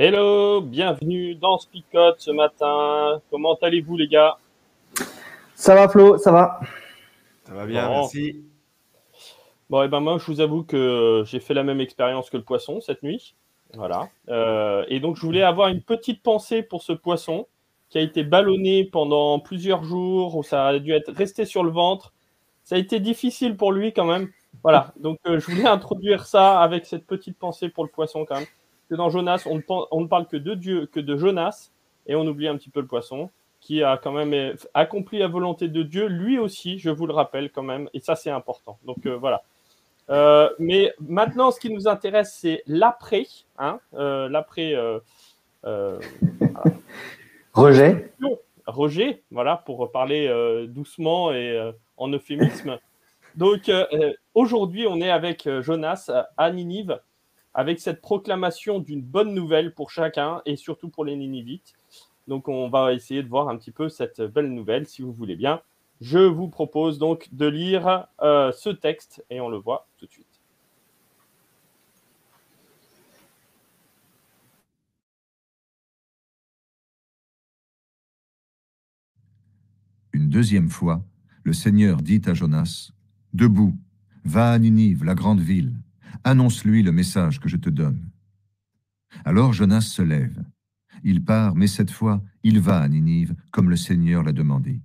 [0.00, 3.20] Hello, bienvenue dans Spicote ce matin.
[3.32, 4.38] Comment allez-vous les gars?
[5.56, 6.60] Ça va Flo, ça va?
[7.44, 8.44] Ça va bien, merci.
[9.68, 12.36] Bon, et eh ben moi, je vous avoue que j'ai fait la même expérience que
[12.36, 13.34] le poisson cette nuit.
[13.74, 14.08] Voilà.
[14.28, 17.48] Euh, et donc, je voulais avoir une petite pensée pour ce poisson
[17.88, 21.72] qui a été ballonné pendant plusieurs jours, où ça a dû être resté sur le
[21.72, 22.12] ventre.
[22.62, 24.28] Ça a été difficile pour lui quand même.
[24.62, 24.92] Voilà.
[25.00, 28.46] Donc, euh, je voulais introduire ça avec cette petite pensée pour le poisson quand même
[28.88, 31.70] que dans Jonas, on ne, parle que de Dieu, que de Jonas,
[32.06, 35.68] et on oublie un petit peu le poisson, qui a quand même accompli la volonté
[35.68, 38.78] de Dieu, lui aussi, je vous le rappelle quand même, et ça c'est important.
[38.84, 39.42] Donc euh, voilà.
[40.10, 43.26] Euh, mais maintenant, ce qui nous intéresse, c'est l'après,
[43.58, 44.74] hein, euh, l'après.
[47.52, 48.12] Rejet.
[48.66, 50.28] Rejet, voilà, pour parler
[50.68, 52.78] doucement et en euphémisme.
[53.34, 53.70] Donc
[54.34, 57.00] aujourd'hui, on est avec Jonas à Ninive
[57.58, 61.74] avec cette proclamation d'une bonne nouvelle pour chacun et surtout pour les Ninivites.
[62.28, 65.34] Donc on va essayer de voir un petit peu cette belle nouvelle, si vous voulez
[65.34, 65.60] bien.
[66.00, 70.10] Je vous propose donc de lire euh, ce texte et on le voit tout de
[70.12, 70.40] suite.
[80.12, 81.02] Une deuxième fois,
[81.42, 82.92] le Seigneur dit à Jonas,
[83.32, 83.74] Debout,
[84.24, 85.74] va à Ninive, la grande ville,
[86.24, 88.10] Annonce-lui le message que je te donne.
[89.24, 90.44] Alors Jonas se lève.
[91.04, 94.82] Il part, mais cette fois, il va à Ninive, comme le Seigneur l'a demandé.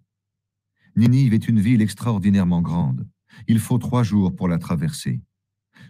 [0.95, 3.07] Ninive est une ville extraordinairement grande.
[3.47, 5.21] Il faut trois jours pour la traverser.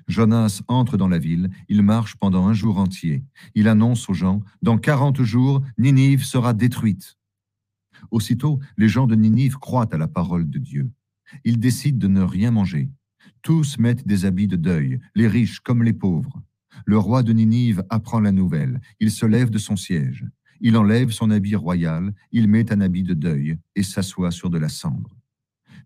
[0.07, 3.23] Jonas entre dans la ville, il marche pendant un jour entier.
[3.55, 7.17] Il annonce aux gens, dans quarante jours, Ninive sera détruite.
[8.11, 10.91] Aussitôt, les gens de Ninive croient à la parole de Dieu.
[11.43, 12.89] Ils décident de ne rien manger.
[13.41, 16.41] Tous mettent des habits de deuil, les riches comme les pauvres.
[16.85, 18.81] Le roi de Ninive apprend la nouvelle.
[18.99, 20.25] Il se lève de son siège.
[20.61, 24.57] Il enlève son habit royal, il met un habit de deuil et s'assoit sur de
[24.57, 25.17] la cendre.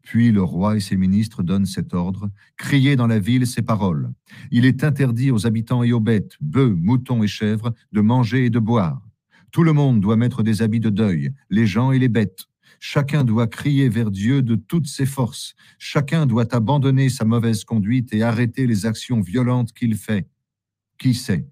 [0.04, 4.12] Puis le roi et ses ministres donnent cet ordre Criez dans la ville ces paroles.
[4.52, 8.50] Il est interdit aux habitants et aux bêtes, bœufs, moutons et chèvres, de manger et
[8.50, 9.02] de boire.
[9.52, 12.46] Tout le monde doit mettre des habits de deuil, les gens et les bêtes.
[12.80, 15.56] Chacun doit crier vers Dieu de toutes ses forces.
[15.80, 20.30] Chacun doit abandonner sa mauvaise conduite et arrêter les actions violentes qu'il fait.
[20.98, 21.48] Qui sait?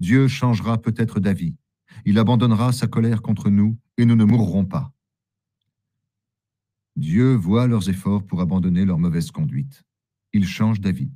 [0.00, 1.54] Dieu changera peut-être d'avis.
[2.04, 4.92] Il abandonnera sa colère contre nous et nous ne mourrons pas.
[6.96, 9.82] Dieu voit leurs efforts pour abandonner leur mauvaise conduite.
[10.32, 11.10] Il change d'avis.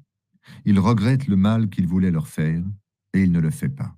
[0.65, 2.63] Il regrette le mal qu'il voulait leur faire
[3.13, 3.95] et il ne le fait pas.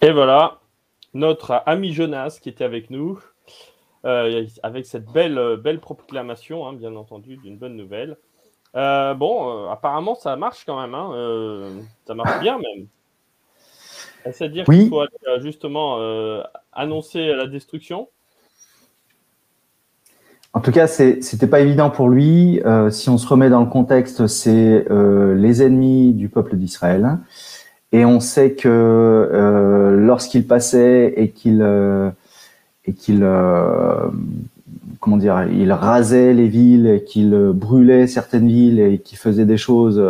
[0.00, 0.60] Et voilà,
[1.14, 3.18] notre ami Jonas qui était avec nous,
[4.04, 8.18] euh, avec cette belle, belle proclamation, hein, bien entendu, d'une bonne nouvelle.
[8.76, 10.94] Euh, bon, euh, apparemment, ça marche quand même.
[10.94, 11.70] Hein,
[12.06, 12.86] ça marche bien même.
[14.24, 15.04] C'est-à-dire qu'il faut
[15.40, 15.98] justement
[16.72, 18.08] annoncer la destruction.
[20.54, 22.60] En tout cas, c'était pas évident pour lui.
[22.90, 27.18] si on se remet dans le contexte, c'est les ennemis du peuple d'Israël.
[27.94, 32.10] Et on sait que euh, lorsqu'il passait et qu'il euh,
[32.86, 34.08] et qu'il euh,
[34.98, 40.02] comment dire, il rasait les villes, qu'il brûlait certaines villes et qu'il faisait des choses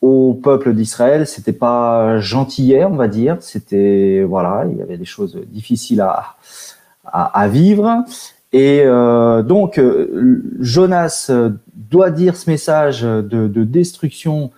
[0.00, 3.36] au peuple d'Israël, c'était pas gentillet, on va dire.
[3.40, 6.36] C'était voilà, il y avait des choses difficiles à
[7.04, 8.02] à, vivre.
[8.54, 8.82] Et
[9.44, 9.78] donc
[10.58, 11.30] Jonas
[11.74, 14.52] doit dire ce message de, de destruction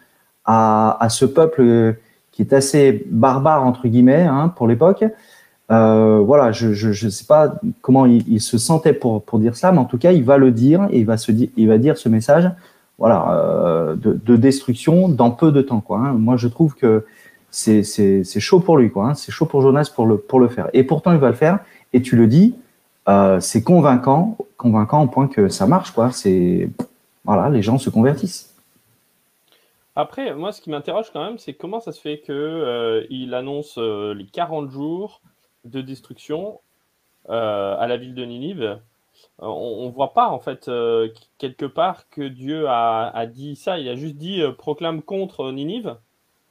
[0.44, 1.96] à, à ce peuple
[2.36, 5.04] qui est assez barbare entre guillemets hein, pour l'époque.
[5.72, 9.78] Euh, voilà, je je sais pas comment il, se sentait pour pour dire ça, mais
[9.78, 11.96] en tout cas, il va le dire et il va se dire, il va dire
[11.96, 12.50] ce message,
[12.98, 15.98] voilà, euh, de, destruction dans peu de temps, quoi.
[15.98, 16.12] Hein.
[16.12, 17.06] Moi, je trouve que
[17.50, 17.82] c'est
[18.38, 19.06] chaud pour lui, quoi.
[19.08, 19.14] Hein.
[19.14, 20.68] C'est chaud pour Jonas pour le pour le faire.
[20.74, 21.60] Et pourtant, il va le faire.
[21.94, 22.54] Et tu le dis,
[23.08, 26.10] euh, c'est convaincant, convaincant au point que ça marche, quoi.
[26.12, 26.68] C'est
[27.24, 28.55] voilà, les gens se convertissent.
[29.96, 34.26] Après, moi, ce qui m'interroge quand même, c'est comment ça se fait qu'il annonce les
[34.26, 35.22] 40 jours
[35.64, 36.60] de destruction
[37.28, 38.78] à la ville de Ninive
[39.42, 41.08] euh, on ne voit pas en fait euh,
[41.38, 43.78] quelque part que Dieu a, dit ça.
[43.78, 45.96] Il a juste dit euh, proclame contre Ninive.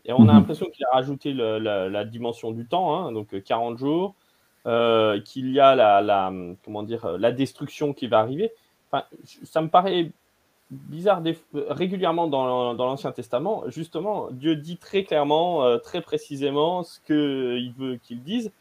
[0.05, 0.39] Et on a mhm.
[0.39, 4.13] l'impression qu'il a rajouté la, dimension du temps, hein, donc 40 jours,
[4.63, 6.31] qu'il y a la,
[6.63, 8.51] comment dire, la destruction qui va arriver.
[9.43, 10.11] ça me paraît
[10.71, 11.21] bizarre
[11.53, 13.63] régulièrement dans, dans l'Ancien Testament.
[13.67, 18.51] Justement, Dieu dit très clairement, très précisément ce qu'il veut qu'il dise.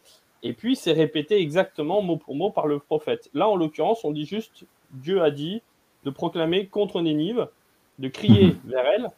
[0.42, 3.30] Et puis, c'est répété exactement mot pour mot par le prophète.
[3.32, 5.62] Là, en l'occurrence, on dit juste Dieu a dit
[6.04, 7.48] de proclamer contre Nénive,
[7.98, 8.60] de crier mhm.
[8.66, 9.10] vers elle.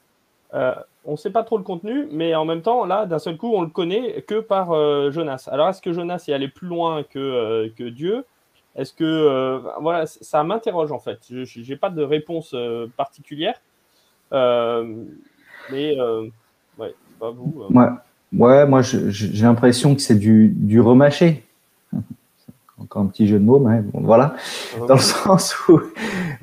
[0.54, 0.74] Euh,
[1.04, 3.52] on ne sait pas trop le contenu, mais en même temps, là, d'un seul coup,
[3.52, 5.48] on le connaît que par euh, Jonas.
[5.50, 8.24] Alors, est-ce que Jonas est allé plus loin que, euh, que Dieu?
[8.76, 9.61] Est-ce que.
[9.81, 11.19] voilà, ça m'interroge en fait.
[11.31, 12.55] Je n'ai pas de réponse
[12.96, 13.61] particulière.
[14.32, 15.96] mais,
[16.78, 17.67] ouais, pas vous.
[18.32, 21.44] Ouais, moi j'ai l'impression que c'est du, du remâché.
[22.78, 24.34] Encore un petit jeu de mots, mais bon, voilà.
[24.87, 25.81] Dans le sens où,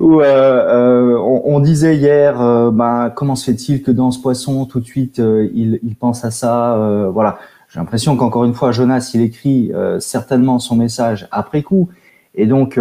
[0.00, 4.66] où euh, euh, on, disait hier, euh, ben, comment se fait-il que dans ce poisson,
[4.66, 7.38] tout de suite, il, il, pense à ça Voilà.
[7.68, 11.88] J'ai l'impression qu'encore une fois, Jonas, il écrit certainement son message après coup.
[12.34, 12.78] Et donc,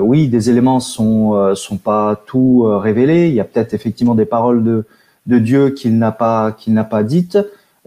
[0.00, 3.28] oui, des éléments sont sont pas tout révélés.
[3.28, 4.84] Il y a peut-être effectivement des paroles de,
[5.26, 7.38] de Dieu qu'il n'a pas qu'il n'a pas dites.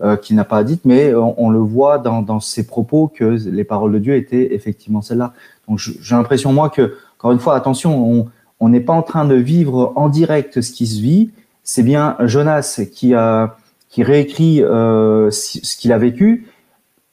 [0.01, 3.63] Euh, qui n'a pas dit, mais on, le voit dans, dans, ses propos que les
[3.63, 5.33] paroles de Dieu étaient effectivement celles-là.
[5.69, 8.27] Donc j'ai l'impression moi que, encore une fois, attention,
[8.59, 11.30] on n'est pas en train de vivre en direct ce qui se vit.
[11.63, 13.57] C'est bien Jonas qui a
[13.88, 16.48] qui réécrit euh, ce qu'il a vécu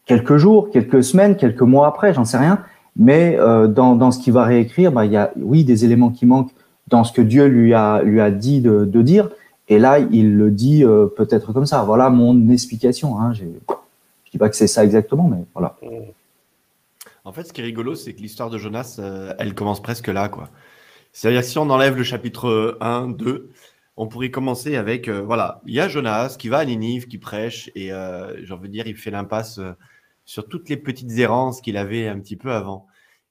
[0.07, 2.61] quelques jours, quelques semaines, quelques mois après, j'en sais rien.
[2.97, 6.11] Mais euh, dans, dans, ce qu'il va réécrire, bah, il y a oui des éléments
[6.11, 6.53] qui manquent
[6.91, 9.31] dans ce que Dieu lui a lui a dit de, dire,
[9.69, 11.83] et là, il le dit euh, peut-être comme ça.
[11.85, 13.19] Voilà mon explication.
[13.19, 13.33] Hein.
[13.33, 13.51] Je ne
[14.31, 15.77] dis pas que c'est ça exactement, mais voilà.
[17.25, 20.09] En fait, ce qui est rigolo, c'est que l'histoire de Jonas, euh, elle commence presque
[20.09, 20.31] là.
[21.13, 23.51] C'est-à-dire si on enlève le chapitre 1, 2,
[23.97, 27.19] on pourrait commencer avec, euh, voilà, il y a Jonas qui va à Ninive, qui
[27.19, 29.61] prêche, et j'ai envie de dire, il fait l'impasse
[30.31, 32.87] sur toutes les petites errances qu'il avait un petit peu avant.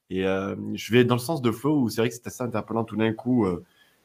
[0.10, 2.84] Et je vais dans le sens de Flo, où c'est vrai que c'est assez interpellant
[2.84, 3.46] tout d'un coup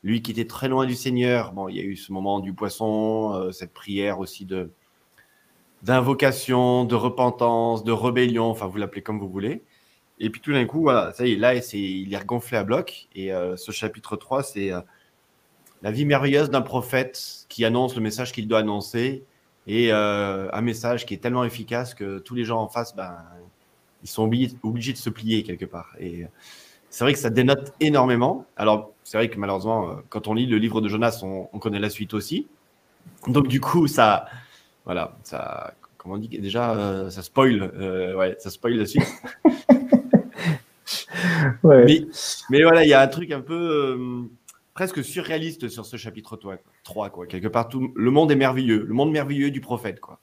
[0.05, 2.52] lui qui était très loin du Seigneur, bon, il y a eu ce moment du
[2.52, 4.70] poisson, euh, cette prière aussi de
[5.82, 9.62] d'invocation, de repentance, de rébellion, enfin vous l'appelez comme vous voulez.
[10.20, 12.64] Et puis tout d'un coup, voilà, ça y est, là, c'est, il est regonflé à
[12.64, 13.08] bloc.
[13.14, 14.81] Et euh, ce chapitre 3, c'est euh,
[15.82, 19.25] la vie merveilleuse d'un prophète qui annonce le message qu'il doit annoncer.
[19.66, 23.16] Et un message qui est tellement efficace que tous les gens en face, ben,
[24.02, 25.96] ils sont obligés, obligés de se plier quelque part.
[25.99, 26.26] Et
[26.94, 28.46] c'est vrai que ça dénote énormément.
[28.56, 31.81] Alors, c'est vrai que malheureusement, euh, quand on lit le livre de Jonas, on, connaît
[31.81, 32.46] la suite aussi.
[33.26, 34.26] Donc, du coup, ça,
[34.84, 39.02] voilà, ça, comment on dit déjà, euh, ça spoil, euh, ouais, ça spoil la suite.
[41.64, 42.06] mais,
[42.49, 43.99] mais, voilà, il y a un truc un peu
[44.74, 46.38] presque surréaliste sur ce chapitre
[46.82, 47.26] 3, quoi.
[47.26, 50.18] Quelque part, tout, le monde est merveilleux, le monde merveilleux du prophète, quoi.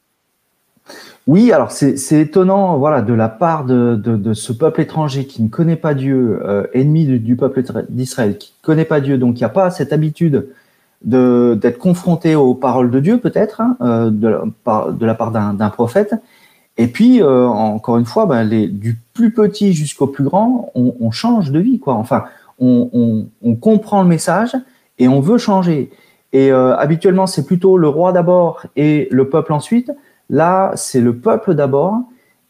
[1.27, 5.47] Oui, alors c'est étonnant, voilà, de la part de, de, ce peuple étranger qui ne
[5.47, 9.43] connaît pas Dieu, euh, ennemi du, peuple d'Israël, qui ne connaît pas Dieu, donc qui
[9.43, 10.49] n'a pas cette habitude
[11.03, 16.15] d'être confronté aux paroles de Dieu, peut-être, hein, euh, de, la part d'un prophète.
[16.77, 20.95] Et puis, euh, encore une fois, ben, les, du plus petit jusqu'au plus grand, on,
[20.99, 21.93] on, change de vie, quoi.
[21.93, 22.23] Enfin,
[22.61, 24.55] on, comprend le message
[24.99, 25.89] et on veut changer.
[26.31, 29.91] Et habituellement, c'est plutôt le roi d'abord et le peuple ensuite.
[30.29, 31.99] Là, c'est le peuple d'abord.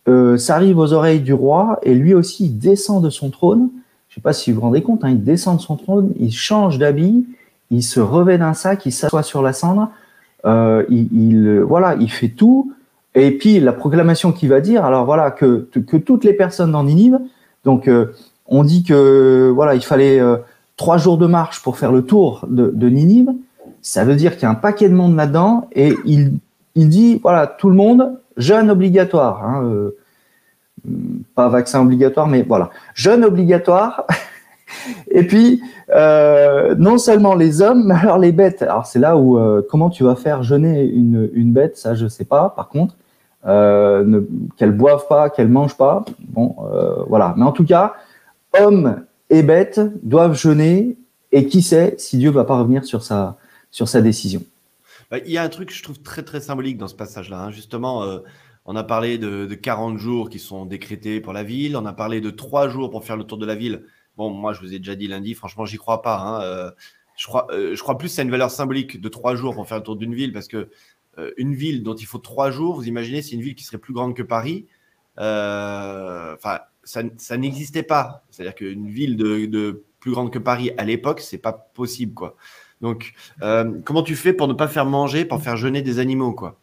[0.08, 3.70] Euh, ça arrive aux oreilles du roi et lui aussi il descend de son trône.
[4.08, 6.12] Je ne sais pas si vous vous rendez compte, hein, il descend de son trône,
[6.20, 7.26] il change d'habit,
[7.70, 9.90] il se revêt d'un sac, il s'assoit sur la cendre.
[10.46, 12.74] Euh, il, voilà, il fait tout.
[13.16, 16.84] Et puis la proclamation qu'il va dire, alors voilà que, que toutes les personnes dans
[16.84, 17.20] Ninive,
[17.64, 18.08] donc euh,
[18.52, 20.22] on dit que voilà il fallait
[20.78, 23.32] trois jours de marche pour faire le tour de, Ninive.
[23.82, 26.34] Ça veut dire qu'il y a un paquet de monde là-dedans et il
[26.76, 29.44] il dit voilà, tout le monde, jeûne obligatoire.
[29.44, 29.98] Hein, euh,
[31.36, 34.06] pas vaccin obligatoire, mais voilà, jeûne obligatoire.
[35.12, 35.62] Et puis,
[35.94, 38.62] euh, non seulement les hommes, mais alors les bêtes.
[38.62, 42.08] Alors c'est là où euh, comment tu vas faire jeûner une, une bête, ça je
[42.08, 42.54] sais pas.
[42.56, 42.96] Par contre,
[43.46, 44.22] euh,
[44.58, 46.06] qu'elle boive pas, qu'elle mange pas.
[46.30, 46.56] Bon,
[47.08, 47.34] voilà.
[47.38, 47.96] Mais en tout cas,
[48.60, 50.98] hommes et bêtes doivent jeûner.
[51.34, 53.38] Et qui sait si Dieu va pas revenir sur sa
[53.72, 54.44] sur sa décision.
[55.10, 57.46] Bah, il y a un truc que je trouve très très symbolique dans ce passage-là.
[57.46, 57.52] Hein.
[57.52, 58.20] Justement, euh,
[58.66, 61.76] on a parlé de, 40 jours qui sont décrétés pour la ville.
[61.78, 63.86] On a parlé de 3 jours pour faire le tour de la ville.
[64.18, 66.20] Bon, moi, je vous ai déjà dit lundi, franchement, j'y crois pas.
[66.20, 66.42] Hein.
[66.44, 66.72] Euh,
[67.18, 69.84] je crois, je crois plus à une valeur symbolique de trois jours pour faire le
[69.84, 70.70] tour d'une ville, parce que
[71.38, 73.94] une ville dont il faut trois jours, vous imaginez, c'est une ville qui serait plus
[73.94, 74.66] grande que Paris.
[75.22, 78.24] Enfin, ça, ça n'existait pas.
[78.30, 82.36] C'est-à-dire qu'une ville de, de, plus grande que Paris à l'époque, c'est pas possible, quoi.
[82.82, 83.14] Donc,
[83.86, 86.58] comment tu fais pour ne pas faire manger, pour faire jeûner des animaux, quoi?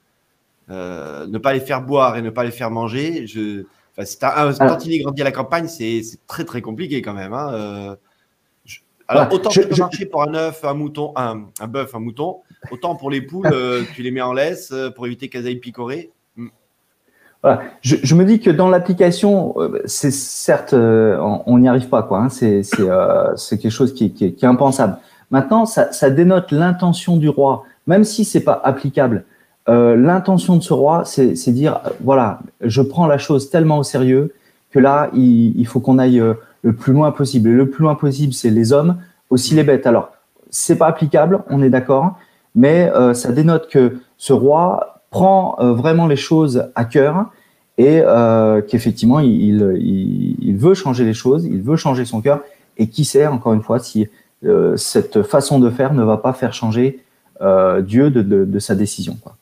[0.71, 3.27] Euh, ne pas les faire boire et ne pas les faire manger.
[3.27, 3.65] Je...
[3.97, 7.33] Enfin, si un tantinet grandi à la campagne, c'est très très compliqué quand même.
[7.33, 7.53] Hein.
[7.53, 7.97] Euh,
[9.09, 11.99] alors, autant je, ça peut marcher pour un œuf, un mouton, un, un bœuf, un
[11.99, 15.57] mouton, autant pour les poules, euh, tu les mets en laisse pour éviter qu'elles aillent
[15.57, 16.11] picorer.
[17.42, 17.62] Voilà.
[17.83, 19.54] Je, je, me dis que dans l'application,
[19.85, 22.18] c'est certes, on n'y arrive pas, quoi.
[22.18, 22.28] Hein.
[22.30, 24.97] C'est quelque chose qui, qui, qui, est impensable.
[25.30, 29.25] Maintenant, ça, ça dénote l'intention du roi, même si c'est pas applicable.
[29.68, 33.83] Euh, l'intention de ce roi, c'est dire, euh, voilà, je prends la chose tellement au
[33.83, 34.33] sérieux
[34.71, 37.50] que là, il, faut qu'on aille euh, le plus loin possible.
[37.50, 38.97] Et le plus loin possible, c'est les hommes,
[39.28, 39.87] aussi les bêtes.
[39.87, 40.12] Alors,
[40.49, 42.18] c'est pas applicable, on est d'accord,
[42.54, 47.31] mais ça dénote que ce roi prend vraiment les choses à cœur
[47.79, 48.03] et
[48.69, 52.43] qu'effectivement, il, veut changer les choses, il veut changer son cœur.
[52.77, 54.09] Et qui sait, encore une fois, si
[54.77, 57.05] cette façon de faire ne va pas faire changer
[57.41, 59.17] Dieu de, sa décision.
[59.23, 59.37] Quoi.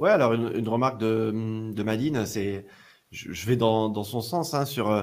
[0.00, 1.30] Ouais, alors une, remarque de,
[1.74, 2.64] de Madine, c'est,
[3.10, 5.02] je, vais dans, dans son sens hein, sur, euh,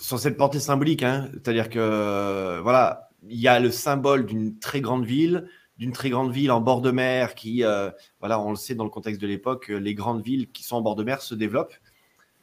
[0.00, 1.02] sur cette portée symbolique.
[1.02, 1.28] Hein.
[1.34, 5.46] C'est-à-dire que, euh, voilà, il y a le symbole d'une très grande ville,
[5.78, 8.84] d'une très grande ville en bord de mer qui, euh, voilà, on le sait dans
[8.84, 11.74] le contexte de l'époque, les grandes villes qui sont en bord de mer se développent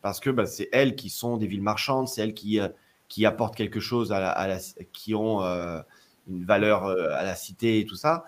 [0.01, 2.59] parce que bah, c'est elles qui sont des villes marchandes, c'est elles qui,
[3.09, 4.59] qui apportent quelque chose à la,
[4.93, 8.23] qui ont une valeur à la cité et tout ça.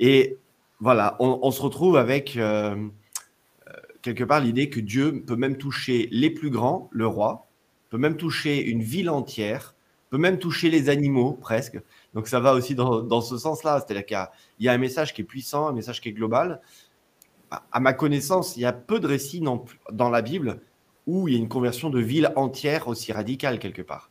[0.00, 0.38] Et
[0.80, 2.74] voilà, on, se retrouve avec euh,
[3.68, 7.48] euh, quelque part l'idée que Dieu peut même toucher les plus grands, le roi,
[7.90, 9.74] peut même toucher une ville entière,
[10.10, 11.80] peut même toucher les animaux presque.
[12.14, 13.82] Donc ça va aussi dans, ce sens-là.
[13.84, 16.60] C'est-à-dire qu'il y, a un message qui est puissant, un message qui est global.
[17.72, 20.60] À, ma connaissance, il y a peu de récits dans, dans, la Bible
[21.06, 24.10] où il y a une conversion de ville entière aussi radicale quelque part.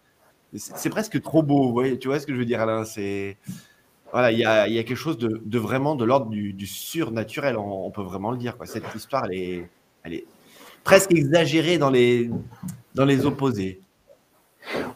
[0.56, 2.84] C'est presque trop beau, tu vois ce que je veux dire Alain?
[2.84, 3.38] C'est
[4.12, 8.32] voilà, il y a, quelque chose de, vraiment de l'ordre du, surnaturel, on, peut vraiment
[8.32, 8.58] le dire.
[8.58, 8.66] Quoi.
[8.66, 9.70] Cette histoire, elle est,
[10.04, 10.26] elle est
[10.84, 12.32] presque exagérée dans les,
[12.96, 13.80] dans les opposés.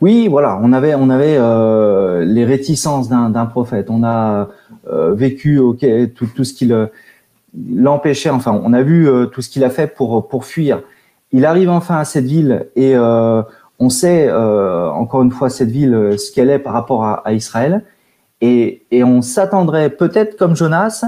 [0.02, 3.90] Oui, voilà, on avait, on avait euh, les réticences d'un prophète.
[3.90, 4.50] On a
[4.88, 5.60] euh, vécu
[6.16, 6.72] tout, tout, ce qui
[7.56, 8.30] l'empêchait.
[8.30, 10.82] Enfin, on a vu euh, tout ce qu'il a fait pour, pour fuir.
[11.32, 16.32] Il arrive enfin à cette ville et on sait encore une fois cette ville ce
[16.32, 17.84] qu'elle est par rapport à, à Israël.
[18.46, 21.06] Et, on s'attendrait peut-être comme Jonas,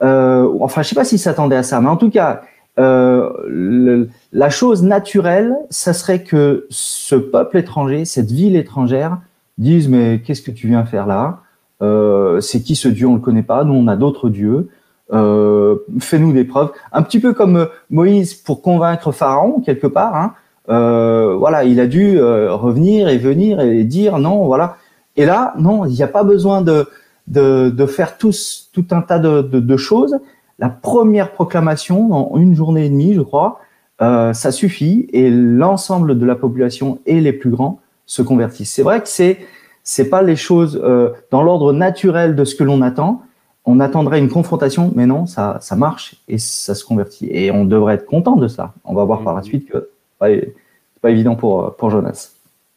[0.00, 2.42] euh, enfin je sais pas s'il s'attendait à ça, mais en tout cas,
[2.78, 9.18] euh, la chose naturelle, ça serait que ce peuple étranger, cette ville étrangère,
[9.58, 11.40] dise mais qu'est-ce que tu viens faire là?
[11.82, 13.06] Euh, C'est qui ce Dieu?
[13.06, 13.64] On le connaît pas.
[13.64, 14.68] Nous on a d'autres dieux.
[15.10, 16.70] Fais-nous des preuves.
[16.92, 20.16] Un petit peu comme Moïse pour convaincre Pharaon quelque part.
[20.16, 20.34] Hein.
[20.66, 24.76] voilà, il a dû revenir et venir et dire non, voilà.
[25.16, 26.86] Et là, non, il n'y a pas besoin de,
[27.26, 30.16] de, de faire tous, tout un tas de, de, choses.
[30.58, 33.60] La première proclamation, en une journée et demie, je crois,
[34.00, 38.72] euh, ça suffit et l'ensemble de la population et les plus grands se convertissent.
[38.72, 39.38] C'est vrai que c'est
[39.84, 43.22] c'est pas les choses euh, dans l'ordre naturel de ce que l'on attend.
[43.64, 47.28] On attendrait une confrontation, mais non, ça ça marche et ça se convertit.
[47.30, 48.74] Et on devrait être content de ça.
[48.84, 49.44] On va voir par la mmh.
[49.44, 49.90] suite que
[50.20, 50.54] c'est
[51.00, 52.32] pas évident pour pour Jonas.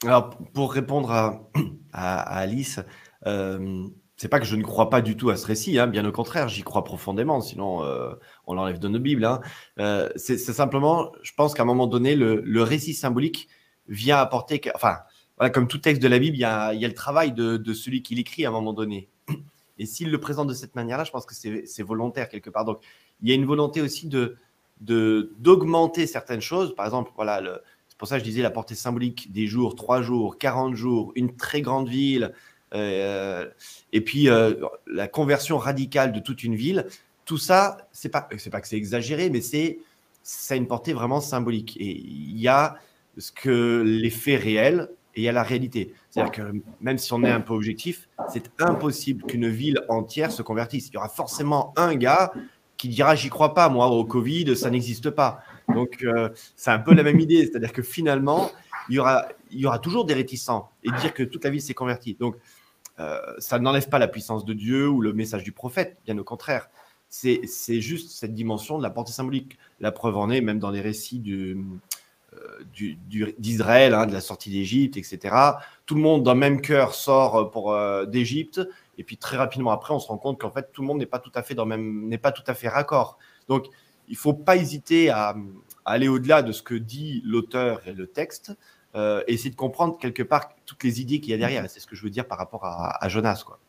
[0.05, 1.39] Alors pour répondre à
[1.95, 2.79] à, Alice.
[3.25, 6.05] Euh, c'est pas que je ne crois pas du tout à ce récit, hein, bien
[6.05, 8.13] au contraire, j'y crois profondément, sinon euh,
[8.47, 9.25] on l'enlève de nos Bibles.
[9.25, 9.41] Hein.
[9.79, 13.49] Euh, c'est simplement, je pense qu'à un moment donné, le, récit symbolique
[13.87, 14.99] vient apporter, enfin,
[15.53, 18.45] comme tout texte de la Bible, il y a, le travail de, celui qui l'écrit
[18.45, 19.09] à un moment donné.
[19.77, 22.63] Et s'il le présente de cette manière-là, je pense que c'est volontaire quelque part.
[22.63, 22.81] Donc,
[23.21, 24.37] il y a une volonté aussi de
[24.81, 26.75] d'augmenter certaines choses.
[26.75, 27.41] Par exemple, voilà,
[27.87, 31.13] c'est pour ça que je disais la portée symbolique des jours, 3 jours, 40 jours,
[31.15, 32.33] une très grande ville,
[32.75, 34.53] et puis euh,
[34.87, 36.85] la conversion radicale de toute une ville.
[37.25, 39.79] Tout ça, c'est pas, c'est pas que c'est exagéré, mais c'est,
[40.21, 41.75] ça a une portée vraiment symbolique.
[41.77, 42.75] Et il y a
[43.17, 44.45] ce que les faits
[45.15, 45.93] et il y a la réalité.
[46.09, 50.41] C'est-à-dire que même si on est un peu objectif, c'est impossible qu'une ville entière se
[50.41, 50.89] convertisse.
[50.89, 52.33] Il y aura forcément un gars
[52.77, 55.39] qui dira j'y crois pas, moi, au Covid, ça n'existe pas.
[55.73, 57.45] Donc, euh, c'est un peu la même idée.
[57.45, 58.51] C'est-à-dire que finalement,
[58.89, 61.61] il y, aura, il y aura toujours des réticents et dire que toute la vie
[61.61, 62.15] s'est convertie.
[62.19, 62.39] Donc, euh,
[62.97, 66.69] ça n'enlève pas la puissance de Dieu ou le message du prophète, bien au contraire.
[67.09, 69.57] C'est juste cette dimension de la portée symbolique.
[69.79, 71.57] La preuve en est, même dans les récits du,
[73.37, 75.35] d'Israël, hein, de la sortie d'Égypte, etc.
[75.85, 77.75] Tout le monde d'un même cœur sort pour
[78.07, 78.61] d'Égypte,
[78.97, 81.05] et puis très rapidement après, on se rend compte qu'en fait tout le monde n'est
[81.05, 83.17] pas tout à fait dans même, n'est pas tout à fait raccord.
[83.47, 83.67] Donc
[84.07, 85.35] il faut pas hésiter à,
[85.85, 88.51] aller au-delà de ce que dit l'auteur et le texte,
[88.95, 91.63] euh, et essayer de comprendre quelque part toutes les idées qu'il y a derrière.
[91.69, 93.59] C'est ce que je veux dire par rapport à, Jonas, quoi.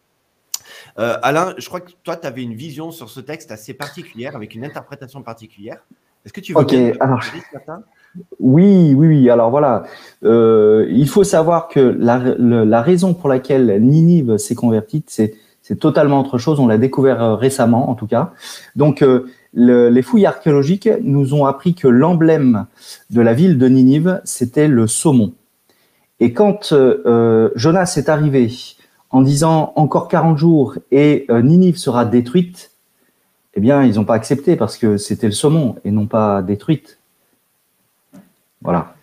[0.99, 4.37] Euh, Alain, je crois que toi, tu avais une vision sur ce texte assez particulière,
[4.37, 5.78] avec une interprétation particulière.
[6.25, 7.21] Est-ce que tu veux Ok, alors.
[8.40, 9.30] Oui, oui, oui.
[9.30, 9.85] Alors voilà,
[10.25, 15.35] euh, il faut savoir que la, raison pour laquelle Ninive s'est convertie, c'est
[15.78, 16.59] totalement autre chose.
[16.59, 18.33] On l'a découvert récemment, en tout cas.
[18.75, 19.04] Donc,
[19.56, 22.66] euh, les fouilles archéologiques nous ont appris que l'emblème
[23.10, 25.32] de la ville de Ninive, c'était le saumon.
[26.20, 26.72] Et quand
[27.54, 28.50] Jonas est arrivé
[29.10, 32.70] en disant encore 40 jours et Ninive sera détruite,
[33.56, 36.98] eh bien, ils n'ont pas accepté parce que c'était le saumon et non pas détruite.
[38.60, 38.94] Voilà.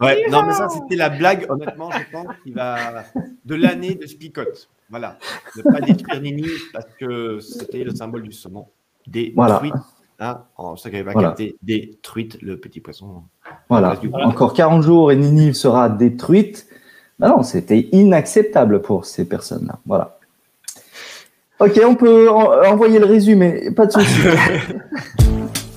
[0.00, 3.04] ouais, non, mais ça, c'était la blague, honnêtement, je pense, qui va
[3.44, 4.68] de l'année de Spicote.
[4.92, 5.16] Voilà.
[5.56, 8.66] Ne pas détruire Nini parce que c'était le symbole du saumon.
[9.06, 9.34] Détruite.
[9.34, 9.62] Voilà.
[10.20, 11.34] Hein, en ce qui pas voilà.
[11.62, 13.22] détruite le petit poisson.
[13.68, 13.98] Voilà.
[14.22, 16.68] Encore 40 jours et Nini sera détruite.
[17.18, 19.80] non, c'était inacceptable pour ces personnes-là.
[19.86, 20.18] Voilà.
[21.58, 24.20] Ok, on peut envoyer le résumé, pas de souci.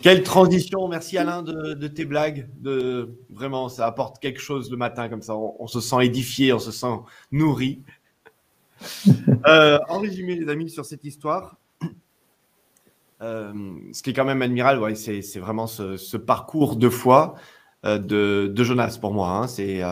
[0.00, 2.48] Quelle transition, merci Alain de, tes blagues.
[2.60, 5.36] De, vraiment, ça apporte quelque chose le matin comme ça.
[5.36, 6.94] On, se sent édifié, on se sent
[7.32, 7.82] nourri.
[9.48, 11.56] Euh, en résumé, les amis, sur cette histoire,
[13.20, 13.52] euh,
[13.92, 17.34] ce qui est quand même admirable, ouais, c'est vraiment ce, parcours de foi
[17.84, 19.30] euh, de, Jonas pour moi.
[19.30, 19.48] Hein.
[19.48, 19.82] C'est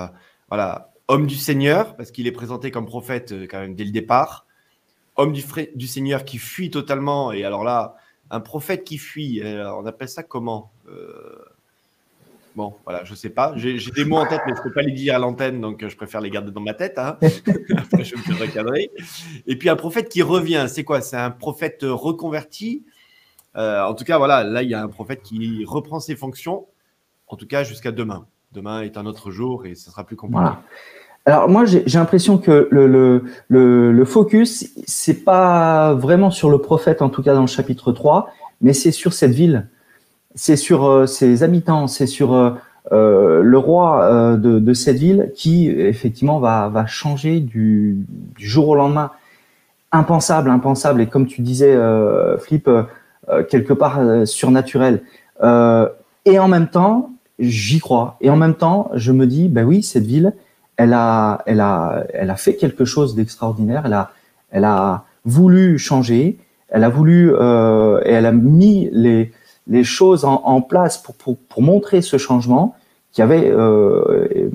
[0.49, 4.47] voilà, homme du Seigneur, parce qu'il est présenté comme prophète quand même dès le départ.
[5.17, 5.43] Homme du,
[5.75, 7.97] du Seigneur qui fuit totalement, et alors là,
[8.31, 11.45] un prophète qui fuit, euh, on appelle ça comment euh,
[12.55, 13.53] Bon, voilà, je sais pas.
[13.57, 15.83] J'ai des mots en tête, mais je ne peux pas les dire à l'antenne, donc
[15.83, 16.99] euh, je préfère les garder dans ma tête.
[16.99, 17.19] Hein.
[17.77, 18.91] Après, je me fais recadrer.
[19.47, 21.03] Et puis un prophète qui revient, c'est quoi?
[21.03, 22.85] C'est un prophète reconverti.
[23.55, 26.67] en tout cas, voilà, là, il y a un prophète qui reprend ses fonctions,
[27.27, 28.27] en tout cas jusqu'à demain.
[28.53, 30.49] Demain est un autre jour et ce sera plus compliqué.
[31.27, 37.23] Alors moi, j'ai l'impression que le, focus, c'est pas vraiment sur le prophète, en tout
[37.23, 38.31] cas dans le chapitre 3,
[38.63, 39.67] mais c'est sur cette ville,
[40.37, 42.53] c'est sur euh, ses habitants, c'est sur euh,
[42.93, 49.11] euh le roi de, cette ville qui, effectivement, va, changer du, du, jour au lendemain.
[49.91, 51.77] Impensable, impensable, et comme tu disais,
[52.39, 52.71] Flip,
[53.49, 55.03] quelque part surnaturel.
[55.43, 57.11] et en même temps,
[57.41, 58.17] j'y crois.
[58.21, 60.33] Et en même temps, je me dis, ben oui, cette ville,
[60.77, 63.83] elle a, elle a, elle a fait quelque chose d'extraordinaire.
[63.87, 64.11] Elle a,
[64.51, 66.39] elle a voulu changer.
[66.69, 69.33] Elle a voulu euh, et elle a mis les,
[69.69, 72.75] les choses en, en place pour, pour, pour, montrer ce changement
[73.13, 74.51] qu'il y avait, euh,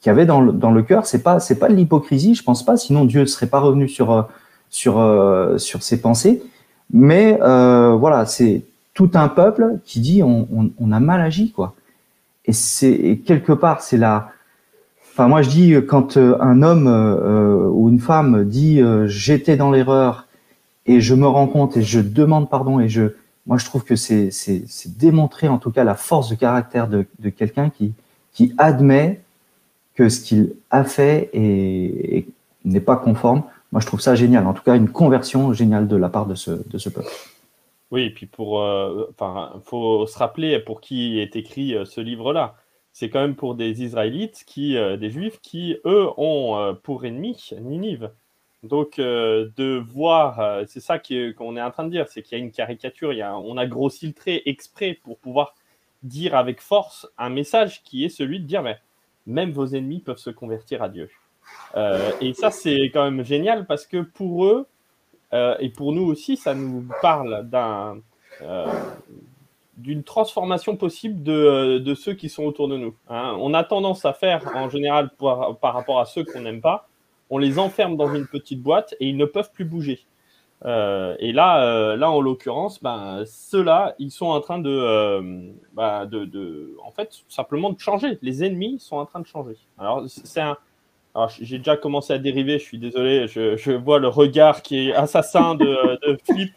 [0.00, 1.06] qu'il y avait dans le, dans le cœur.
[1.06, 2.76] C'est pas, c'est pas de l'hypocrisie, je pense pas.
[2.76, 4.28] Sinon Dieu ne serait pas revenu sur,
[4.68, 6.42] sur, euh, sur ses pensées.
[6.92, 11.52] Mais euh, voilà, c'est tout un peuple qui dit on, on, on a mal agi
[11.52, 11.74] quoi.
[12.44, 14.30] Et c'est quelque part c'est la
[15.12, 19.58] Enfin, moi, je dis euh, quand euh, un homme euh, ou une femme dit j'étais
[19.58, 20.26] dans l'erreur
[20.86, 23.12] et je me rends compte et je demande pardon et je,
[23.46, 24.64] moi, je trouve que c'est c'est
[24.98, 27.92] démontrer en tout cas la force de caractère de, de quelqu'un qui
[28.32, 29.20] qui admet
[29.94, 32.26] que ce qu'il a fait et,
[32.64, 33.42] n'est pas conforme.
[33.70, 34.46] Moi, je trouve ça génial.
[34.46, 37.10] En tout cas, une conversion géniale de la part de ce de ce peuple.
[37.90, 38.54] Oui, et puis pour,
[39.10, 42.54] enfin, faut se rappeler pour qui est écrit ce livre-là
[42.92, 47.04] c'est quand même pour des Israélites, qui, euh, des Juifs, qui, eux, ont euh, pour
[47.04, 48.10] ennemi Ninive.
[48.62, 52.40] Donc, euh, de voir, c'est ça qu'on est en train de dire, c'est qu'il y
[52.40, 53.12] a une caricature,
[53.44, 55.56] on a grossi le trait exprès pour pouvoir
[56.04, 58.78] dire avec force un message qui est celui de dire, mais
[59.26, 61.10] même vos ennemis peuvent se convertir à Dieu.
[62.20, 64.68] et ça, c'est quand même génial parce que pour eux,
[65.32, 68.00] et pour nous aussi, ça nous parle d'un
[69.76, 72.94] d'une transformation possible de, euh, de, ceux qui sont autour de nous.
[73.08, 73.36] Hein.
[73.40, 76.88] On a tendance à faire, en général, par, par rapport à ceux qu'on n'aime pas,
[77.30, 80.04] on les enferme dans une petite boîte et ils ne peuvent plus bouger.
[80.64, 86.06] Euh, et là, euh, là, en l'occurrence, ben, ceux-là, ils sont en train de, ben,
[86.06, 88.18] de, de, en fait, simplement de changer.
[88.22, 89.56] Les ennemis sont en train de changer.
[89.78, 90.56] Alors, c'est un,
[91.40, 94.94] j'ai déjà commencé à dériver, je suis désolé, je, je, vois le regard qui est
[94.94, 96.52] assassin de, de Flip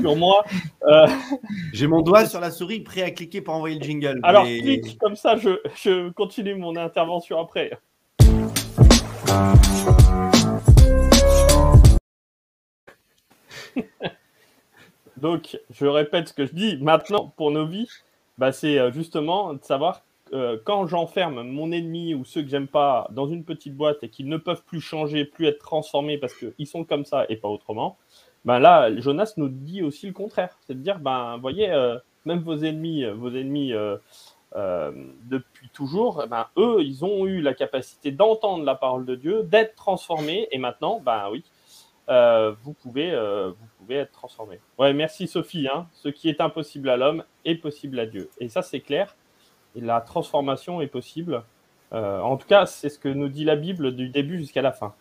[0.00, 0.44] sur moi.
[0.86, 1.06] Euh,
[1.72, 4.20] J'ai mon doigt sur la souris prêt à cliquer pour envoyer le jingle.
[4.22, 7.72] Alors, clique, comme ça, je, je continue mon intervention après.
[15.16, 17.88] Donc, je répète ce que je dis maintenant pour nos vies,
[18.38, 20.02] bah, c'est euh, justement de savoir
[20.32, 24.08] euh, quand j'enferme mon ennemi ou ceux que j'aime pas dans une petite boîte et
[24.08, 27.48] qu'ils ne peuvent plus changer, plus être transformés parce qu'ils sont comme ça et pas
[27.48, 27.98] autrement,
[28.44, 30.58] ben là, Jonas nous dit aussi le contraire.
[30.66, 33.72] C'est de dire, ben, voyez, euh, même vos ennemis, vos ennemis
[34.54, 39.74] depuis toujours, ben, eux, ils ont eu la capacité d'entendre la parole de Dieu, d'être
[39.74, 41.42] transformés, et maintenant, ben oui,
[42.08, 44.60] euh, vous, pouvez, euh, vous pouvez être transformé.
[44.78, 45.68] Ouais, merci Sophie.
[45.72, 45.86] Hein.
[45.94, 48.28] Ce qui est impossible à l'homme est possible à Dieu.
[48.38, 49.16] Et ça, c'est clair.
[49.76, 51.42] Et la transformation est possible.
[51.92, 54.72] Euh, en tout cas, c'est ce que nous dit la Bible du début jusqu'à la
[54.72, 54.94] fin.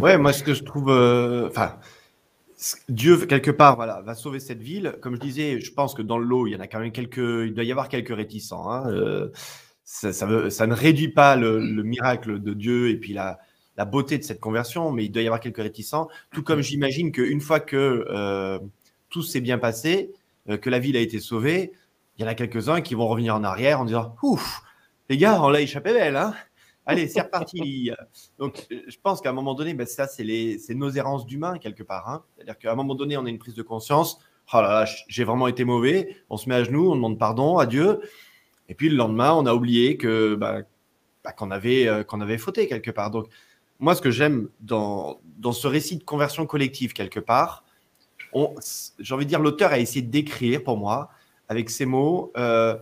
[0.00, 0.90] Ouais, moi, ce que je trouve.
[0.90, 1.76] Enfin.
[2.88, 4.96] Dieu, quelque part, voilà, va sauver cette ville.
[5.02, 7.18] Comme je disais, je pense que dans l'eau, il y en a quand même quelques.
[7.18, 8.70] Il doit y avoir quelques réticents.
[8.70, 9.28] Hein.
[9.84, 10.26] Ça, ça,
[10.66, 13.38] ne réduit pas le, le, miracle de Dieu et puis la,
[13.76, 16.08] la beauté de cette conversion, mais il doit y avoir quelques réticents.
[16.32, 18.58] Tout comme j'imagine qu'une fois que euh,
[19.10, 20.12] tout s'est bien passé,
[20.48, 21.72] euh, que la ville a été sauvée,
[22.16, 24.62] il y en a quelques-uns qui vont revenir en arrière en disant Ouf,
[25.08, 26.34] les gars, on l'a échappé belle, hein
[26.86, 27.90] Allez, c'est reparti.
[28.38, 32.08] Donc, je pense qu'à un moment donné, ben, ça, c'est nos errances d'humains, quelque part.
[32.08, 32.22] Hein.
[32.36, 34.20] C'est-à-dire qu'à un moment donné, on a une prise de conscience.
[34.54, 36.16] Oh là là, j'ai vraiment été mauvais.
[36.30, 38.00] On se met à genoux, on demande pardon à Dieu.
[38.68, 40.64] Et puis, le lendemain, on a oublié que, ben,
[41.24, 43.10] ben, qu'on avait, euh, qu'on avait fauté, quelque part.
[43.10, 43.26] Donc,
[43.80, 47.64] moi, ce que j'aime dans, dans ce récit de conversion collective, quelque part,
[48.98, 51.10] j'ai envie de dire, l'auteur a essayé d'écrire pour moi,
[51.48, 52.76] avec ces mots, euh,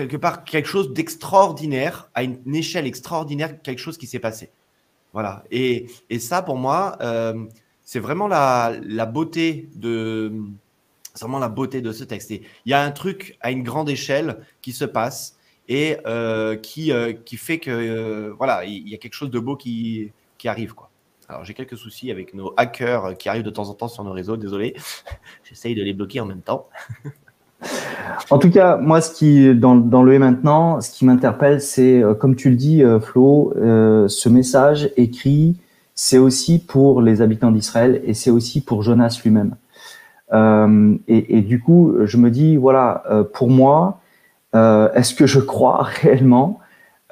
[0.00, 4.50] quelque part, quelque chose d'extraordinaire, à une, échelle extraordinaire, quelque chose qui s'est passé.
[5.12, 5.44] Voilà.
[5.50, 7.46] Et, et, ça, pour moi, euh,
[7.82, 10.32] c'est vraiment la, la, beauté de.
[11.18, 12.30] vraiment la beauté de ce texte.
[12.30, 15.36] il y a un truc à une grande échelle qui se passe
[15.68, 19.56] et euh, qui, euh, qui fait que voilà, il y a quelque chose de beau
[19.56, 20.74] qui, qui arrive.
[20.74, 20.90] Quoi.
[21.28, 24.12] Alors j'ai quelques soucis avec nos hackers qui arrivent de temps en temps sur nos
[24.12, 24.74] réseaux, désolé.
[25.44, 26.68] J'essaye de les bloquer en même temps.
[28.30, 32.36] en tout cas, moi, ce qui dans, le et maintenant, ce qui m'interpelle, c'est comme
[32.36, 35.56] tu le dis, Flo, ce message écrit,
[35.94, 39.54] c'est aussi pour les habitants d'Israël et c'est aussi pour Jonas lui-même.
[41.08, 44.00] Et, du coup, je me dis, voilà, pour moi,
[44.54, 46.60] euh, est-ce que je crois réellement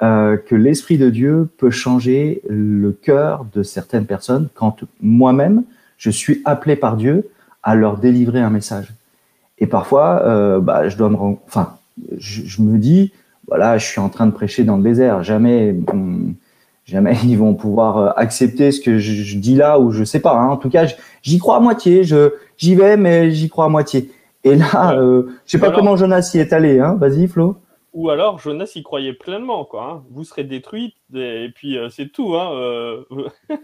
[0.02, 5.64] euh, que l'Esprit de Dieu peut changer le cœur de certaines personnes quand moi-même,
[5.96, 7.28] je suis appelé par Dieu
[7.62, 8.92] à leur délivrer un message?
[9.60, 11.16] Et parfois, euh, bah, je dois me...
[11.16, 11.76] Enfin,
[12.16, 13.12] je, me dis,
[13.46, 15.22] voilà, je suis en train de prêcher dans le désert.
[15.22, 15.74] Jamais,
[16.86, 20.34] jamais ils vont pouvoir accepter ce que je, dis là ou je sais pas.
[20.34, 20.48] Hein.
[20.48, 20.86] En tout cas,
[21.22, 22.04] j'y crois à moitié.
[22.04, 24.10] Je j'y vais, mais j'y crois à moitié.
[24.44, 26.96] Et là, euh, je sais pas comment Jonas y est allé, hein.
[26.98, 27.56] Vas-y, Flo.
[27.94, 29.90] Ou alors Jonas y croyait pleinement, quoi.
[29.90, 30.02] Hein.
[30.10, 32.36] Vous serez détruite et puis euh, c'est tout.
[32.36, 32.50] Hein.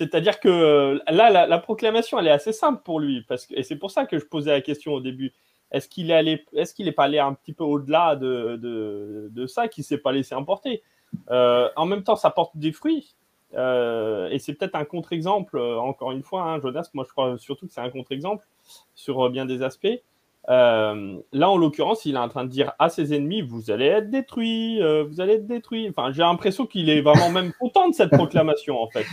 [0.00, 0.04] Euh.
[0.04, 3.76] C'est-à-dire que là, la, proclamation, elle est assez simple pour lui, parce que et c'est
[3.76, 5.32] pour ça que je posais la question au début.
[5.72, 9.98] Est-ce qu'il est allé, est-ce pas allé un petit peu au-delà de, ça, qu'il s'est
[9.98, 10.82] pas laissé emporter?
[11.28, 13.16] En même temps, ça porte des fruits.
[13.52, 17.72] et c'est peut-être un contre-exemple, encore une fois, hein, Jonas, moi je crois surtout que
[17.72, 18.46] c'est un contre-exemple
[18.94, 20.00] sur bien des aspects.
[20.48, 23.86] Euh, là, en l'occurrence, il est en train de dire à ses ennemis Vous allez
[23.86, 25.88] être détruits, euh, vous allez être détruits.
[25.90, 29.06] Enfin, j'ai l'impression qu'il est vraiment même content de cette proclamation, en fait.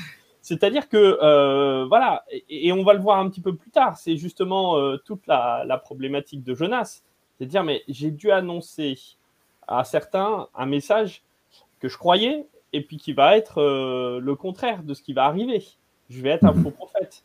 [0.43, 4.17] C'est-à-dire que, euh, voilà, et, on va le voir un petit peu plus tard, c'est
[4.17, 7.01] justement toute la, la, problématique de Jonas.
[7.37, 8.99] C'est de dire Mais j'ai dû annoncer
[9.67, 11.23] à certains un message
[11.79, 13.61] que je croyais, et puis qui va être
[14.21, 15.63] le contraire de ce qui va arriver.
[16.09, 17.23] Je vais être un faux prophète.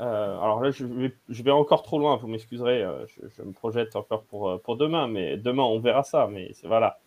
[0.00, 3.52] Euh, alors là, je vais, je vais, encore trop loin, vous m'excuserez, euh, je, me
[3.52, 6.98] projette encore pour, euh, pour demain, mais demain on verra ça, mais c'est voilà.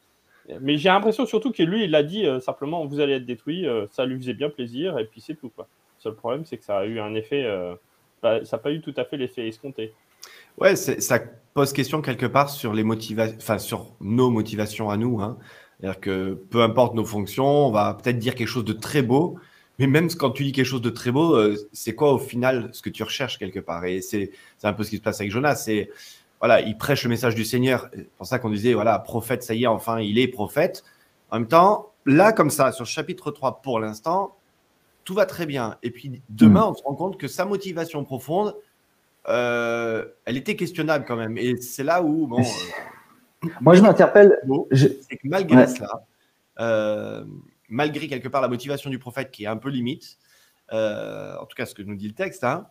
[0.62, 4.06] Mais j'ai l'impression surtout que lui, il a dit simplement vous allez être détruit, ça
[4.06, 5.52] lui faisait bien plaisir, et puis c'est tout.
[5.58, 5.64] Le
[6.00, 7.48] seul problème, c'est que ça a eu un effet,
[8.22, 9.94] bah, ça n'a pas eu tout à fait l'effet escompté.
[10.58, 11.20] Ouais, ça
[11.54, 12.84] pose question quelque part sur les
[13.38, 15.22] enfin sur nos motivations à nous.
[15.22, 15.38] Hein.
[15.80, 19.38] C'est-à-dire que peu importe nos fonctions, on va peut-être dire quelque chose de très beau,
[19.80, 22.70] mais même quand tu dis quelque chose de très beau, euh, c'est quoi au final
[22.74, 23.84] ce que tu recherches quelque part?
[23.86, 24.32] Et c'est
[24.64, 25.70] un peu ce qui se passe avec Jonas.
[26.44, 27.88] Voilà, il prêche le message du Seigneur.
[27.96, 30.84] C'est pour ça qu'on disait voilà, prophète, ça y est, enfin, il est prophète.
[31.30, 34.36] En même temps, là, comme ça, sur le chapitre 3, pour l'instant,
[35.06, 35.78] tout va très bien.
[35.84, 36.72] Et puis demain, hmm.
[36.72, 38.58] on se rend compte que sa motivation profonde,
[39.30, 41.38] euh, elle était questionnable quand même.
[41.38, 42.42] Et c'est là où, bon.
[42.42, 44.38] Euh, Moi, je m'interpelle.
[44.74, 47.24] C'est que malgré cela,
[47.70, 50.18] malgré quelque part la motivation du prophète qui est un peu limite,
[50.74, 52.68] euh, en tout cas ce que nous dit le texte, hein,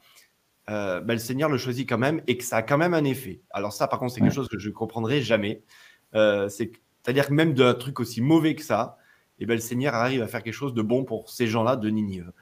[0.71, 3.05] euh, ben, le Seigneur le choisit quand même et que ça a quand même un
[3.05, 3.41] effet.
[3.51, 5.63] Alors ça, par contre, c'est quelque chose que je ne comprendrai jamais.
[6.15, 8.99] Euh, c'est-à-dire que même d'un truc aussi mauvais que ça,
[9.39, 11.75] et eh ben, le Seigneur arrive à faire quelque chose de bon pour ces gens-là
[11.77, 12.33] de Ninive.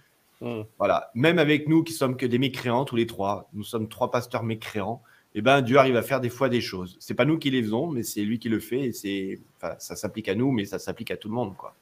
[0.43, 0.63] Mm.
[0.79, 1.11] Voilà.
[1.15, 4.43] Même avec nous qui sommes que des mécréants tous les trois, nous sommes trois pasteurs
[4.43, 5.03] mécréants.
[5.35, 6.97] Eh ben, Dieu arrive à faire des fois des choses.
[7.01, 8.81] C'est pas nous qui les faisons, mais c'est lui qui le fait.
[8.81, 11.75] Et c'est, enfin, ça s'applique à nous, mais ça s'applique à tout le monde, quoi.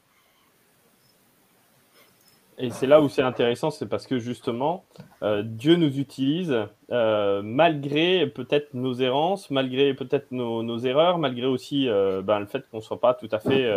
[2.60, 4.84] Et c'est là où c'est intéressant, c'est parce que justement,
[5.22, 11.88] euh, Dieu nous utilise euh, malgré peut-être nos errances, malgré peut-être nos, erreurs, malgré aussi
[11.88, 13.70] euh, ben, le fait qu'on ne soit pas tout à fait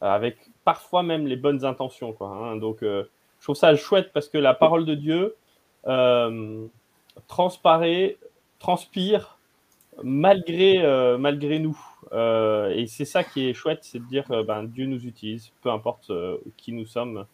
[0.00, 2.12] avec parfois même les bonnes intentions.
[2.12, 2.56] Quoi, hein.
[2.56, 3.06] Donc, je
[3.42, 5.34] trouve ça chouette parce que la parole de Dieu
[7.26, 8.18] transparaît,
[8.60, 9.38] transpire
[10.04, 11.76] malgré, malgré nous.
[12.12, 16.12] Et c'est ça qui est chouette, c'est de dire ben, Dieu nous utilise, peu importe
[16.56, 17.26] qui nous sommes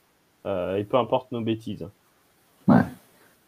[0.46, 1.86] et peu importe nos bêtises.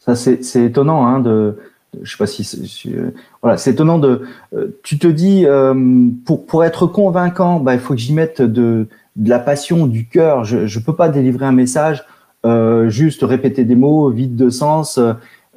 [0.00, 1.56] Ça, c'est étonnant, hein, de,
[2.02, 4.22] je sais pas si, euh, voilà, c'est étonnant de,
[4.54, 5.74] euh, tu te dis, euh,
[6.26, 10.06] pour, pour être convaincant, bah, il faut que j'y mette de, de la passion, du
[10.06, 10.44] cœur.
[10.44, 12.04] Je, je peux pas délivrer un message,
[12.44, 15.00] euh, juste répéter des mots, vide de sens,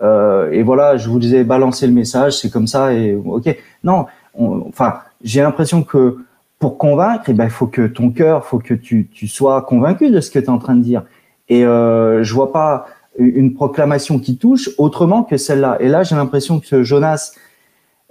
[0.01, 3.53] euh, et voilà, je vous disais, balancer le message, c'est comme ça, et ok.
[3.83, 6.19] Non, on- enfin, j'ai l'impression que
[6.59, 10.09] pour convaincre, eh ben, il faut que ton cœur, faut que tu, tu sois convaincu
[10.09, 11.03] de ce que tu es en train de dire.
[11.49, 15.77] Et euh, je vois pas une proclamation qui touche autrement que celle-là.
[15.79, 17.33] Et là, j'ai l'impression que Jonas,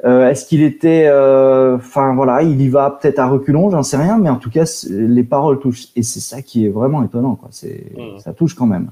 [0.05, 3.97] euh, est-ce qu'il était, euh, enfin voilà, il y va peut-être à reculons, j'en sais
[3.97, 5.89] rien, mais en tout cas, les paroles touchent.
[5.95, 7.49] Et c'est ça qui est vraiment étonnant, quoi.
[7.53, 8.19] C'est, Mm.
[8.19, 8.91] ça touche quand même.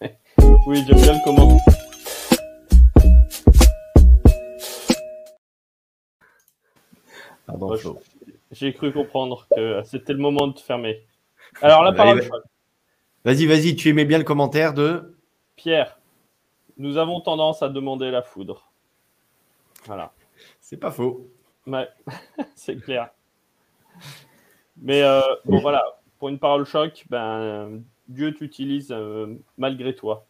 [0.66, 1.58] Oui, j'aime bien le comment.
[7.46, 7.74] Pardon.
[8.50, 11.00] J'ai cru comprendre que c'était le moment de fermer.
[11.62, 12.20] Alors, la parole,
[13.24, 15.16] Vas-y, vas-y, tu aimais bien le commentaire de.
[15.54, 16.00] Pierre,
[16.76, 18.72] nous avons tendance à demander la foudre.
[19.86, 20.12] Voilà.
[20.60, 21.28] C'est pas faux.
[21.68, 21.88] Ouais,
[22.56, 23.10] c'est clair.
[24.80, 25.84] Mais euh, bon, voilà,
[26.18, 30.26] pour une parole choc, ben, Dieu t'utilise euh, malgré toi.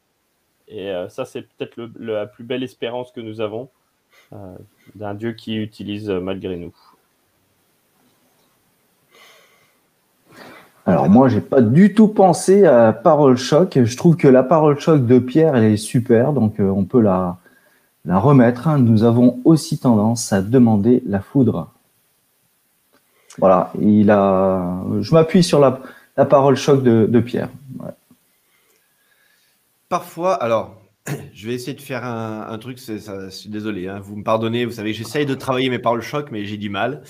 [0.69, 3.71] Et euh, ça, c'est peut-être la plus belle espérance que nous avons
[4.95, 6.75] d'un Dieu qui utilise malgré nous.
[10.85, 13.79] Alors moi, j'ai pas du tout pensé à parole choc.
[13.83, 17.01] Je trouve que la parole choc de Pierre, elle est super, donc euh, on peut
[17.01, 17.39] la,
[18.05, 18.67] remettre.
[18.67, 18.79] hein.
[18.79, 21.71] Nous avons aussi tendance à demander la foudre.
[23.39, 24.83] Voilà, il a.
[25.01, 25.81] Je m'appuie sur la,
[26.25, 27.49] parole choc de, Pierre.
[29.89, 30.83] Parfois, alors,
[31.33, 34.65] je vais essayer de faire un, truc, ça, je suis désolé, hein, vous me pardonnez,
[34.65, 37.03] vous savez, j'essaye de travailler mes paroles choc, mais j'ai du mal.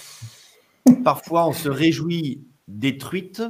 [1.05, 3.43] Parfois, on se réjouit des truites,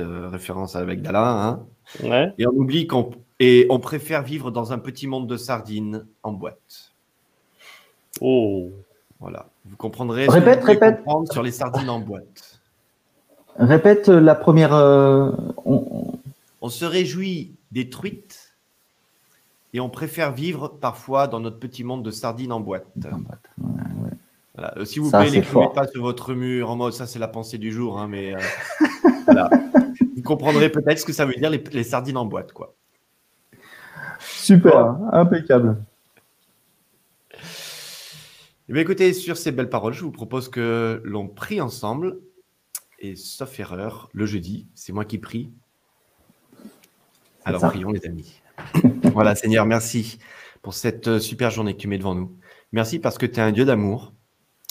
[0.00, 1.66] euh, référence avec Dalin, hein,
[2.02, 2.32] Ouais.
[2.38, 3.10] et on oublie qu'on
[3.42, 6.92] et on préfère vivre dans un petit monde de sardines en boîte.
[8.20, 8.70] Oh.
[9.18, 10.26] Voilà, vous comprendrez.
[10.26, 10.96] ce Répète, vous répète.
[10.98, 12.60] comprendre sur les sardines en boîte.
[13.58, 14.74] Répète la première.
[14.74, 15.30] euh,
[15.66, 16.18] on-
[16.68, 18.54] se réjouit des truites
[19.72, 22.86] et on préfère vivre parfois dans notre petit monde de sardines en boîte.
[24.60, 24.78] Voilà.
[24.78, 27.56] Euh, S'il vous plaît, n'écrivez pas sur votre mur en mode ça, c'est la pensée
[27.56, 28.38] du jour, hein, mais euh,
[29.24, 29.48] voilà.
[30.14, 32.74] Vous comprendrez peut-être ce que ça veut dire les, les sardines en boîte, quoi.
[34.18, 35.82] Super, impeccable.
[38.68, 42.18] Eh bien, écoutez, sur ces belles paroles, je vous propose que l'on prie ensemble.
[42.98, 45.50] Et sauf erreur, le jeudi, c'est moi qui prie.
[47.46, 47.68] Alors ça.
[47.68, 48.42] prions, les amis.
[49.14, 50.18] voilà, Seigneur, merci
[50.60, 52.36] pour cette euh, super journée que tu mets devant nous.
[52.72, 54.12] Merci parce que tu es un Dieu d'amour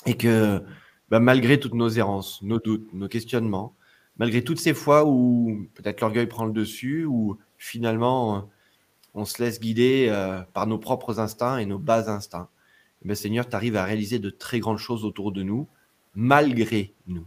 [0.05, 0.63] et que
[1.09, 3.75] bah, malgré toutes nos errances, nos doutes, nos questionnements,
[4.17, 8.49] malgré toutes ces fois où peut-être l'orgueil prend le dessus, où finalement
[9.13, 12.49] on se laisse guider euh, par nos propres instincts et nos bas instincts,
[13.01, 15.67] eh bien, Seigneur, tu arrives à réaliser de très grandes choses autour de nous,
[16.15, 17.25] malgré nous.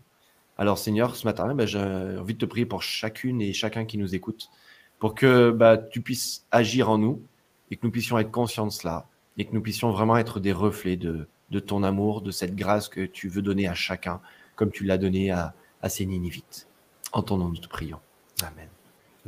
[0.59, 3.99] Alors Seigneur, ce matin, ben, j'ai envie de te prier pour chacune et chacun qui
[3.99, 4.51] nous écoute,
[4.99, 7.23] pour que bah, tu puisses agir en nous
[7.71, 9.09] et que nous puissions être conscients de cela
[9.39, 12.89] et que nous puissions vraiment être des reflets de, de ton amour, de cette grâce
[12.89, 14.21] que tu veux donner à chacun,
[14.57, 16.67] comme tu l'as donné à, à ces Ninivites.
[17.13, 18.01] En ton nom, nous te prions.
[18.43, 18.69] Amen.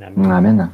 [0.01, 0.33] Amen.
[0.33, 0.71] Amen.